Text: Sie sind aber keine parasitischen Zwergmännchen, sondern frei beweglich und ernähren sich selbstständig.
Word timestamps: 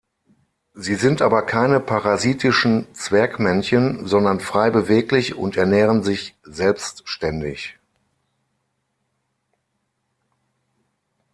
Sie 0.73 0.95
sind 0.95 1.21
aber 1.21 1.45
keine 1.45 1.79
parasitischen 1.79 2.91
Zwergmännchen, 2.95 4.07
sondern 4.07 4.39
frei 4.39 4.71
beweglich 4.71 5.35
und 5.35 5.57
ernähren 5.57 6.01
sich 6.01 6.35
selbstständig. 6.41 7.77